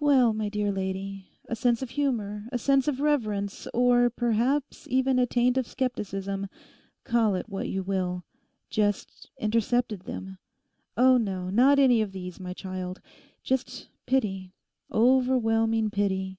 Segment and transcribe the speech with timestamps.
[0.00, 5.18] Well, my dear lady, a sense of humour, a sense of reverence, or perhaps even
[5.18, 10.38] a taint of scepticism—call it what you will—just intercepted them.
[10.96, 13.02] Oh no, not any of these, my child;
[13.42, 14.54] just pity,
[14.90, 16.38] overwhelming pity.